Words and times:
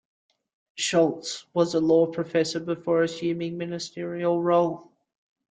Scholz 0.79 1.45
was 1.53 1.75
a 1.75 1.79
law 1.79 2.07
professor 2.07 2.59
before 2.59 3.03
assuming 3.03 3.55
ministerial 3.59 4.41
role. 4.41 4.91